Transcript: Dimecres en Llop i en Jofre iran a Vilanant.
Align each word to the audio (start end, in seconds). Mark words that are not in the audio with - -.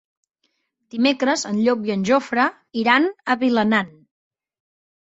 Dimecres 0.95 1.43
en 1.51 1.61
Llop 1.67 1.85
i 1.91 1.95
en 1.97 2.07
Jofre 2.11 2.49
iran 2.87 3.09
a 3.09 3.39
Vilanant. 3.47 3.97